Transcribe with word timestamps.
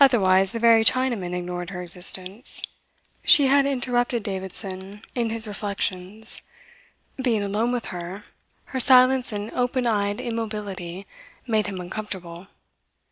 Otherwise 0.03 0.51
the 0.51 0.57
very 0.57 0.83
Chinamen 0.83 1.35
ignored 1.37 1.69
her 1.69 1.83
existence. 1.83 2.63
She 3.23 3.45
had 3.45 3.67
interrupted 3.67 4.23
Davidson 4.23 5.03
in 5.13 5.29
his 5.29 5.47
reflections. 5.47 6.41
Being 7.21 7.43
alone 7.43 7.71
with 7.71 7.85
her, 7.93 8.23
her 8.73 8.79
silence 8.79 9.31
and 9.31 9.51
open 9.51 9.85
eyed 9.85 10.19
immobility 10.19 11.05
made 11.45 11.67
him 11.67 11.79
uncomfortable. 11.79 12.47